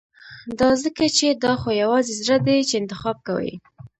[0.59, 3.53] دا ځکه چې دا خو يوازې زړه دی چې انتخاب کوي.